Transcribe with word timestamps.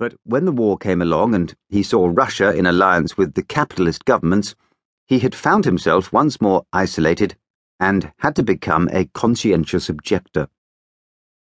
But 0.00 0.14
when 0.24 0.46
the 0.46 0.52
war 0.52 0.78
came 0.78 1.02
along 1.02 1.34
and 1.34 1.54
he 1.68 1.82
saw 1.82 2.10
Russia 2.10 2.56
in 2.56 2.64
alliance 2.64 3.18
with 3.18 3.34
the 3.34 3.42
capitalist 3.42 4.06
governments, 4.06 4.54
he 5.06 5.18
had 5.18 5.34
found 5.34 5.66
himself 5.66 6.10
once 6.10 6.40
more 6.40 6.64
isolated 6.72 7.36
and 7.78 8.10
had 8.20 8.34
to 8.36 8.42
become 8.42 8.88
a 8.92 9.10
conscientious 9.12 9.90
objector. 9.90 10.48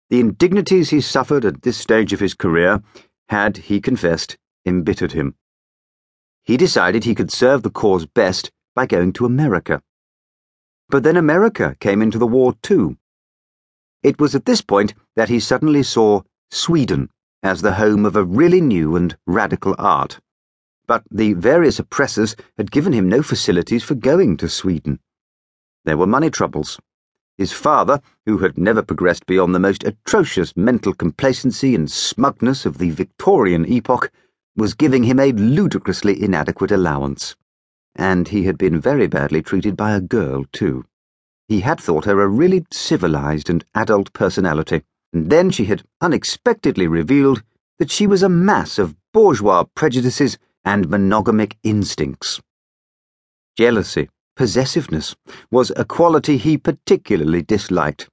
The 0.09 0.21
indignities 0.21 0.91
he 0.91 1.01
suffered 1.01 1.43
at 1.43 1.63
this 1.63 1.75
stage 1.75 2.13
of 2.13 2.21
his 2.21 2.33
career 2.33 2.81
had, 3.27 3.57
he 3.57 3.81
confessed, 3.81 4.37
embittered 4.65 5.11
him. 5.11 5.35
He 6.45 6.55
decided 6.55 7.03
he 7.03 7.15
could 7.15 7.33
serve 7.33 7.63
the 7.63 7.69
cause 7.69 8.05
best 8.05 8.49
by 8.73 8.85
going 8.85 9.11
to 9.13 9.25
America. 9.25 9.83
But 10.87 11.03
then 11.03 11.17
America 11.17 11.75
came 11.81 12.01
into 12.01 12.17
the 12.17 12.25
war 12.25 12.53
too. 12.61 12.95
It 14.03 14.21
was 14.21 14.35
at 14.35 14.45
this 14.45 14.61
point 14.61 14.93
that 15.17 15.27
he 15.27 15.41
suddenly 15.41 15.83
saw 15.83 16.21
Sweden 16.49 17.09
as 17.43 17.61
the 17.61 17.73
home 17.73 18.05
of 18.05 18.15
a 18.15 18.23
really 18.23 18.61
new 18.61 18.95
and 18.95 19.17
radical 19.25 19.75
art. 19.77 20.19
But 20.87 21.03
the 21.11 21.33
various 21.33 21.79
oppressors 21.79 22.35
had 22.57 22.71
given 22.71 22.93
him 22.93 23.09
no 23.09 23.21
facilities 23.21 23.83
for 23.83 23.95
going 23.95 24.37
to 24.37 24.49
Sweden. 24.49 24.99
There 25.85 25.97
were 25.97 26.07
money 26.07 26.29
troubles. 26.29 26.79
His 27.37 27.51
father, 27.51 28.01
who 28.25 28.39
had 28.39 28.57
never 28.57 28.81
progressed 28.81 29.25
beyond 29.27 29.53
the 29.53 29.59
most 29.59 29.83
atrocious 29.83 30.57
mental 30.57 30.93
complacency 30.93 31.75
and 31.75 31.91
smugness 31.91 32.65
of 32.65 32.79
the 32.79 32.89
Victorian 32.89 33.65
epoch, 33.65 34.11
was 34.55 34.73
giving 34.73 35.03
him 35.03 35.19
a 35.19 35.31
ludicrously 35.31 36.21
inadequate 36.21 36.71
allowance. 36.71 37.35
And 37.95 38.27
he 38.29 38.45
had 38.45 38.57
been 38.57 38.81
very 38.81 39.07
badly 39.07 39.43
treated 39.43 39.77
by 39.77 39.91
a 39.91 40.01
girl, 40.01 40.45
too. 40.51 40.85
He 41.47 41.59
had 41.59 41.79
thought 41.79 42.05
her 42.05 42.19
a 42.21 42.27
really 42.27 42.65
civilized 42.71 43.49
and 43.49 43.63
adult 43.75 44.11
personality, 44.13 44.83
and 45.13 45.29
then 45.29 45.49
she 45.49 45.65
had 45.65 45.83
unexpectedly 46.01 46.87
revealed 46.87 47.43
that 47.79 47.91
she 47.91 48.07
was 48.07 48.23
a 48.23 48.29
mass 48.29 48.77
of 48.77 48.95
bourgeois 49.13 49.63
prejudices 49.75 50.37
and 50.65 50.89
monogamic 50.89 51.55
instincts. 51.63 52.41
Jealousy, 53.57 54.09
possessiveness, 54.35 55.15
was 55.49 55.71
a 55.75 55.85
quality 55.85 56.37
he 56.37 56.57
particularly 56.57 57.41
disliked. 57.41 58.09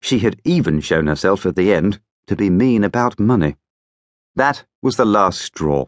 She 0.00 0.20
had 0.20 0.40
even 0.44 0.80
shown 0.80 1.06
herself 1.06 1.44
at 1.46 1.56
the 1.56 1.72
end 1.72 2.00
to 2.26 2.36
be 2.36 2.50
mean 2.50 2.84
about 2.84 3.20
money. 3.20 3.56
That 4.34 4.64
was 4.82 4.96
the 4.96 5.04
last 5.04 5.40
straw. 5.40 5.86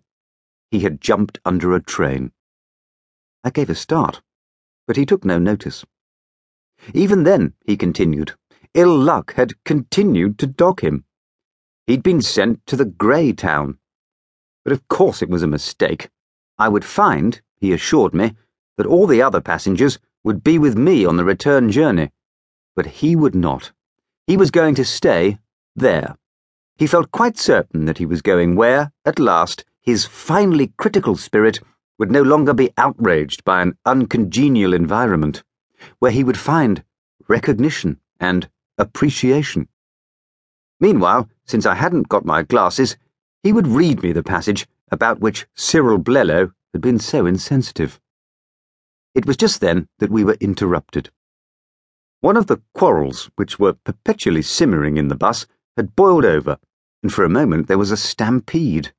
He 0.71 0.81
had 0.81 1.01
jumped 1.01 1.39
under 1.45 1.75
a 1.75 1.83
train. 1.83 2.33
I 3.45 3.51
gave 3.51 3.71
a 3.71 3.75
start, 3.75 4.21
but 4.87 4.97
he 4.97 5.07
took 5.07 5.25
no 5.25 5.39
notice. 5.39 5.85
Even 6.95 7.25
then, 7.25 7.55
he 7.65 7.77
continued, 7.77 8.35
ill 8.75 8.97
luck 8.97 9.35
had 9.35 9.63
continued 9.65 10.39
to 10.39 10.47
dog 10.47 10.81
him. 10.81 11.05
He'd 11.87 12.03
been 12.03 12.23
sent 12.23 12.67
to 12.67 12.77
the 12.77 12.85
Grey 12.85 13.33
Town. 13.33 13.79
But 14.65 14.73
of 14.73 14.87
course 14.89 15.23
it 15.23 15.31
was 15.31 15.43
a 15.43 15.47
mistake. 15.47 16.11
I 16.59 16.69
would 16.69 16.85
find, 16.85 17.41
he 17.57 17.73
assured 17.73 18.15
me, 18.15 18.37
that 18.77 18.87
all 18.87 19.07
the 19.07 19.23
other 19.23 19.41
passengers 19.41 19.99
would 20.23 20.45
be 20.45 20.59
with 20.59 20.77
me 20.77 21.05
on 21.05 21.17
the 21.17 21.25
return 21.25 21.71
journey. 21.71 22.11
But 22.77 22.87
he 22.87 23.17
would 23.17 23.35
not. 23.35 23.73
He 24.27 24.37
was 24.37 24.51
going 24.51 24.75
to 24.75 24.85
stay 24.85 25.39
there. 25.75 26.17
He 26.77 26.87
felt 26.87 27.11
quite 27.11 27.39
certain 27.39 27.87
that 27.87 27.99
he 27.99 28.07
was 28.07 28.23
going 28.23 28.55
where, 28.55 28.93
at 29.05 29.19
last, 29.19 29.65
his 29.81 30.05
finely 30.05 30.73
critical 30.77 31.17
spirit 31.17 31.61
would 31.99 32.11
no 32.11 32.23
longer 32.23 32.55
be 32.55 32.73
outraged 32.77 33.45
by 33.45 33.63
an 33.63 33.77
uncongenial 33.85 34.75
environment 34.75 35.43
where 35.99 36.13
he 36.13 36.23
would 36.23 36.39
find 36.39 36.85
recognition 37.27 37.99
and 38.21 38.49
appreciation. 38.79 39.69
Meanwhile, 40.81 41.29
since 41.45 41.67
I 41.67 41.75
hadn't 41.75 42.09
got 42.09 42.25
my 42.25 42.43
glasses, 42.43 42.97
he 43.43 43.53
would 43.53 43.67
read 43.67 44.03
me 44.03 44.13
the 44.13 44.23
passage 44.23 44.67
about 44.91 45.21
which 45.21 45.47
Cyril 45.55 45.99
Blellow 45.99 46.53
had 46.73 46.81
been 46.81 46.99
so 46.99 47.27
insensitive. 47.27 48.01
It 49.15 49.27
was 49.27 49.37
just 49.37 49.61
then 49.61 49.89
that 49.99 50.11
we 50.11 50.25
were 50.25 50.37
interrupted. 50.41 51.11
One 52.21 52.37
of 52.37 52.47
the 52.47 52.63
quarrels 52.75 53.31
which 53.37 53.59
were 53.59 53.73
perpetually 53.73 54.43
simmering 54.43 54.97
in 54.97 55.09
the 55.09 55.17
bus 55.17 55.47
had 55.77 55.97
boiled 55.97 56.25
over, 56.25 56.59
and 57.03 57.13
for 57.13 57.25
a 57.25 57.29
moment 57.29 57.69
there 57.69 57.79
was 57.79 57.91
a 57.91 57.97
stampede. 57.97 58.93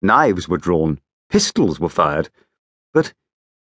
Knives 0.00 0.48
were 0.48 0.58
drawn, 0.58 1.00
pistols 1.28 1.78
were 1.78 1.88
fired, 1.88 2.30
but 2.92 3.14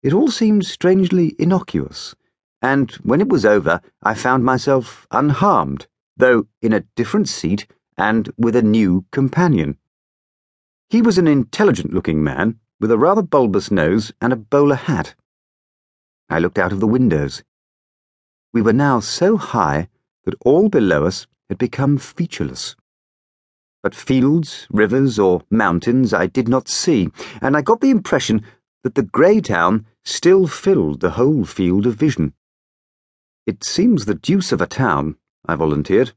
it 0.03 0.13
all 0.13 0.31
seemed 0.31 0.65
strangely 0.65 1.35
innocuous 1.39 2.15
and 2.61 2.91
when 3.03 3.21
it 3.21 3.29
was 3.29 3.45
over, 3.45 3.81
I 4.03 4.15
found 4.15 4.45
myself 4.45 5.07
unharmed, 5.11 5.87
though 6.17 6.47
in 6.61 6.73
a 6.73 6.85
different 6.97 7.29
seat 7.29 7.67
and 7.97 8.31
with 8.37 8.57
a 8.57 8.63
new 8.63 9.05
companion. 9.13 9.79
He 10.91 11.03
was 11.03 11.19
an 11.19 11.29
intelligent 11.29 11.93
looking 11.93 12.23
man 12.23 12.59
with 12.81 12.91
a 12.91 12.99
rather 12.99 13.23
bulbous 13.23 13.71
nose 13.71 14.13
and 14.21 14.33
a 14.33 14.37
bowler 14.37 14.77
hat. 14.77 15.15
I 16.29 16.39
looked 16.39 16.59
out 16.59 16.73
of 16.73 16.81
the 16.81 16.87
windows. 16.87 17.43
We 18.53 18.63
were 18.63 18.73
now 18.73 19.01
so 19.01 19.37
high 19.37 19.89
that 20.25 20.37
all 20.45 20.69
below 20.69 21.05
us 21.05 21.27
had 21.49 21.59
become 21.59 21.99
featureless. 21.99 22.77
But 23.83 23.95
fields, 23.95 24.67
rivers, 24.71 25.19
or 25.19 25.43
mountains 25.51 26.13
I 26.13 26.27
did 26.27 26.49
not 26.49 26.69
see, 26.69 27.09
and 27.41 27.57
I 27.57 27.63
got 27.63 27.81
the 27.81 27.91
impression 27.91 28.43
that 28.83 28.95
the 28.95 29.03
grey 29.03 29.41
town 29.41 29.87
still 30.05 30.47
filled 30.47 31.01
the 31.01 31.13
whole 31.13 31.45
field 31.45 31.87
of 31.87 31.95
vision. 31.95 32.35
It 33.49 33.65
seems 33.65 34.05
the 34.05 34.15
deuce 34.15 34.53
of 34.53 34.61
a 34.61 34.67
town, 34.67 35.17
I 35.47 35.55
volunteered. 35.55 36.13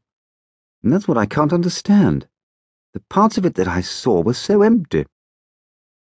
And 0.83 0.91
that's 0.91 1.07
what 1.07 1.17
I 1.17 1.25
can't 1.25 1.53
understand. 1.53 2.27
The 2.93 2.99
parts 3.09 3.37
of 3.37 3.45
it 3.45 3.55
that 3.55 3.69
I 3.69 3.79
saw 3.79 4.21
were 4.21 4.33
so 4.33 4.63
empty. 4.63 5.05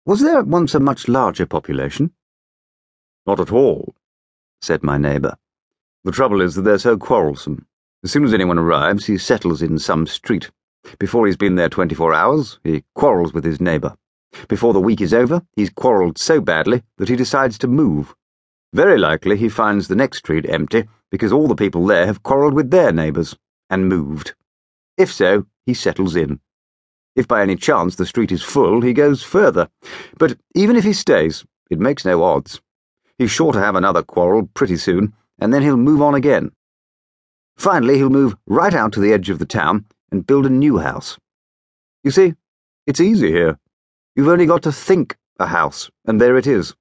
Was 0.07 0.23
there 0.23 0.39
at 0.39 0.47
once 0.47 0.75
a 0.75 0.81
much 0.81 1.09
larger 1.09 1.45
population? 1.45 2.15
Not 3.27 3.39
at 3.39 3.53
all, 3.53 3.95
said 4.63 4.83
my 4.83 4.97
neighbour. 4.97 5.37
The 6.05 6.13
trouble 6.13 6.41
is 6.41 6.55
that 6.55 6.63
they're 6.63 6.79
so 6.79 6.97
quarrelsome. 6.97 7.67
As 8.03 8.11
soon 8.11 8.25
as 8.25 8.33
anyone 8.33 8.59
arrives, 8.59 9.05
he 9.05 9.19
settles 9.19 9.61
in 9.61 9.79
some 9.79 10.07
street. 10.07 10.51
Before 10.99 11.27
he's 11.27 11.37
been 11.37 11.57
there 11.57 11.69
24 11.69 12.15
hours, 12.15 12.59
he 12.65 12.83
quarrels 12.95 13.35
with 13.35 13.45
his 13.45 13.61
neighbour. 13.61 13.95
Before 14.49 14.73
the 14.73 14.81
week 14.81 15.03
is 15.03 15.13
over, 15.13 15.43
he's 15.55 15.69
quarrelled 15.69 16.17
so 16.17 16.41
badly 16.41 16.83
that 16.97 17.11
he 17.11 17.15
decides 17.15 17.59
to 17.59 17.69
move. 17.69 18.15
Very 18.73 18.99
likely 18.99 19.37
he 19.37 19.49
finds 19.49 19.89
the 19.89 19.97
next 19.97 20.19
street 20.19 20.47
empty 20.49 20.85
because 21.11 21.33
all 21.33 21.49
the 21.49 21.57
people 21.57 21.87
there 21.87 22.07
have 22.07 22.23
quarrelled 22.23 22.55
with 22.55 22.71
their 22.71 22.93
neighbours 22.93 23.37
and 23.69 23.89
moved. 23.89 24.35
If 24.97 25.13
so, 25.13 25.47
he 25.67 25.75
settles 25.75 26.15
in. 26.15 26.41
If 27.17 27.27
by 27.27 27.43
any 27.43 27.57
chance 27.57 27.97
the 27.97 28.07
street 28.07 28.31
is 28.31 28.43
full, 28.43 28.81
he 28.81 28.93
goes 28.93 29.23
further. 29.23 29.69
But 30.19 30.39
even 30.55 30.77
if 30.77 30.85
he 30.85 30.93
stays, 30.93 31.45
it 31.69 31.81
makes 31.81 32.05
no 32.05 32.23
odds. 32.23 32.61
He's 33.19 33.31
sure 33.31 33.53
to 33.53 33.59
have 33.59 33.75
another 33.75 34.03
quarrel 34.03 34.49
pretty 34.55 34.77
soon, 34.77 35.15
and 35.39 35.53
then 35.53 35.63
he'll 35.63 35.77
move 35.77 36.01
on 36.01 36.15
again. 36.15 36.53
Finally, 37.57 37.97
he'll 37.97 38.09
move 38.09 38.37
right 38.47 38.73
out 38.73 38.93
to 38.93 39.01
the 39.01 39.13
edge 39.13 39.31
of 39.31 39.39
the 39.39 39.47
town 39.47 39.85
and 40.13 40.27
build 40.27 40.47
a 40.47 40.51
new 40.51 40.79
house. 40.79 41.19
You 42.05 42.11
see, 42.11 42.35
it's 42.87 43.01
easy 43.01 43.31
here. 43.31 43.59
You've 44.15 44.29
only 44.29 44.47
got 44.47 44.63
to 44.63 44.73
think 44.73 45.17
a 45.39 45.47
house, 45.47 45.91
and 46.07 46.21
there 46.21 46.37
it 46.37 46.47
is. 46.47 46.75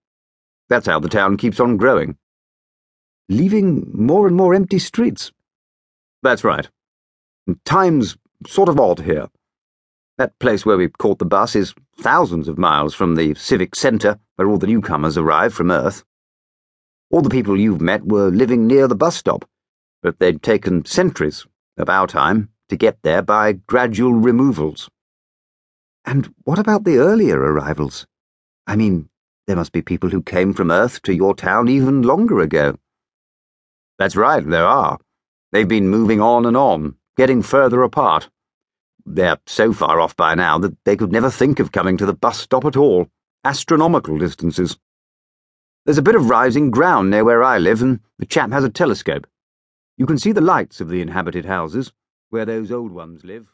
That's 0.69 0.88
how 0.88 1.00
the 1.00 1.09
town 1.09 1.38
keeps 1.38 1.59
on 1.59 1.78
growing. 1.78 2.18
Leaving 3.28 3.90
more 3.94 4.28
and 4.28 4.35
more 4.35 4.53
empty 4.53 4.80
streets. 4.80 5.31
That's 6.22 6.44
right. 6.44 6.69
time's 7.66 8.18
sort 8.47 8.69
of 8.69 8.80
odd 8.80 9.02
here. 9.02 9.30
That 10.18 10.38
place 10.40 10.66
where 10.66 10.78
we 10.78 10.90
caught 10.90 11.19
the 11.19 11.25
bus 11.25 11.56
is 11.56 11.74
thousands 11.97 12.47
of 12.47 12.57
miles 12.57 12.94
from 12.94 13.16
the 13.16 13.34
civic 13.35 13.75
centre 13.75 14.19
where 14.35 14.47
all 14.47 14.57
the 14.57 14.68
newcomers 14.68 15.18
arrive 15.18 15.53
from 15.53 15.72
Earth. 15.72 16.03
All 17.09 17.22
the 17.22 17.30
people 17.30 17.59
you've 17.59 17.81
met 17.81 18.06
were 18.06 18.30
living 18.30 18.68
near 18.68 18.88
the 18.88 18.96
bus 18.96 19.16
stop, 19.16 19.50
but 20.03 20.19
they'd 20.19 20.44
taken 20.44 20.86
centuries 20.86 21.47
of 21.78 21.90
our 21.90 22.06
time 22.06 22.50
to 22.68 22.75
get 22.75 23.01
there 23.01 23.22
by 23.22 23.53
gradual 23.53 24.13
removals. 24.13 24.90
And 26.06 26.34
what 26.44 26.59
about 26.59 26.83
the 26.83 26.98
earlier 26.98 27.39
arrivals? 27.39 28.06
I 28.68 28.75
mean, 28.75 29.10
there 29.50 29.56
must 29.56 29.72
be 29.72 29.81
people 29.81 30.12
who 30.12 30.22
came 30.22 30.54
from 30.54 30.69
Earth 30.69 31.01
to 31.01 31.12
your 31.12 31.34
town 31.34 31.68
even 31.68 32.04
longer 32.04 32.40
ago. 32.40 32.78
That's 33.98 34.16
right, 34.16 34.48
there 34.48 34.68
are. 34.68 35.00
They've 35.51 35.68
been 35.68 35.90
moving 35.90 36.22
on 36.22 36.46
and 36.46 36.56
on, 36.56 36.98
getting 37.18 37.42
further 37.42 37.81
apart. 37.81 38.30
They're 39.07 39.40
so 39.48 39.74
far 39.74 40.00
off 40.00 40.16
by 40.16 40.36
now 40.36 40.60
that 40.60 40.78
they 40.86 40.96
could 40.96 41.12
never 41.12 41.31
think 41.31 41.60
of 41.60 41.72
coming 41.72 41.98
to 41.98 42.06
the 42.06 42.13
bus 42.13 42.40
stop 42.40 42.63
at 42.63 42.78
all. 42.78 43.07
Astronomical 43.44 44.19
distances. 44.19 44.78
There's 45.84 45.98
a 45.98 46.04
bit 46.04 46.13
of 46.13 46.30
rising 46.30 46.69
ground 46.69 47.10
near 47.10 47.24
where 47.24 47.42
I 47.42 47.57
live, 47.57 47.81
and 47.81 48.02
the 48.19 48.28
chap 48.28 48.52
has 48.52 48.63
a 48.63 48.69
telescope. 48.69 49.25
You 49.98 50.06
can 50.06 50.19
see 50.19 50.31
the 50.31 50.42
lights 50.42 50.80
of 50.80 50.90
the 50.90 51.02
inhabited 51.02 51.45
houses, 51.45 51.92
where 52.30 52.45
those 52.45 52.72
old 52.72 52.92
ones 52.92 53.24
live. 53.24 53.48